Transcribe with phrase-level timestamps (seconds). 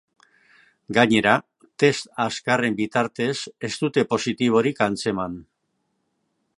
[0.97, 1.33] Gainera,
[1.83, 3.37] test azkarren bitartez
[3.71, 5.39] ez dute positiborik atzeman.